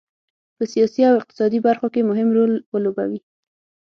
په 0.55 0.63
سیاسي 0.73 1.01
او 1.09 1.15
اقتصادي 1.21 1.59
برخو 1.67 1.87
کې 1.93 2.07
مهم 2.09 2.29
رول 2.37 2.51
ولوبوي. 2.73 3.19